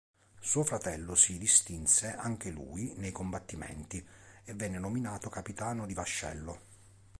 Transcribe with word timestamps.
Suo 0.39 0.63
fratello 0.63 1.13
si 1.13 1.37
distinse 1.37 2.15
anche 2.15 2.49
lui 2.49 2.91
nei 2.97 3.11
combattimenti 3.11 4.03
e 4.45 4.51
venne 4.55 4.79
nominato 4.79 5.29
capitano 5.29 5.85
di 5.85 5.93
vascello. 5.93 6.59